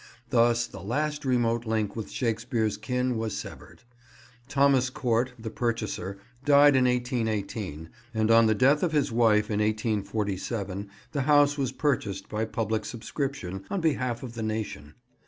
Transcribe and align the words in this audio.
Thus 0.31 0.65
the 0.65 0.81
last 0.81 1.25
remote 1.25 1.67
link 1.67 1.95
with 1.95 2.09
Shakespeare's 2.09 2.75
kin 2.75 3.17
was 3.17 3.37
severed. 3.37 3.83
Thomas 4.47 4.89
Court, 4.89 5.33
the 5.37 5.51
purchaser, 5.51 6.17
died 6.43 6.75
in 6.75 6.85
1818, 6.85 7.87
and 8.11 8.31
on 8.31 8.47
the 8.47 8.55
death 8.55 8.81
of 8.81 8.93
his 8.93 9.11
wife 9.11 9.51
in 9.51 9.59
1847 9.59 10.89
the 11.11 11.21
house 11.21 11.55
was 11.55 11.71
purchased 11.71 12.29
by 12.29 12.45
public 12.45 12.83
subscription, 12.83 13.63
on 13.69 13.79
behalf 13.79 14.23
of 14.23 14.33
the 14.33 14.41
nation. 14.41 14.95